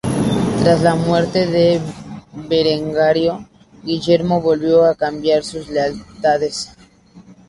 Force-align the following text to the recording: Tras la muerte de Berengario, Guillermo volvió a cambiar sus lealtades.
Tras 0.63 0.81
la 0.81 0.95
muerte 0.95 1.45
de 1.45 1.79
Berengario, 2.33 3.47
Guillermo 3.83 4.41
volvió 4.41 4.83
a 4.85 4.95
cambiar 4.95 5.43
sus 5.43 5.69
lealtades. 5.69 6.71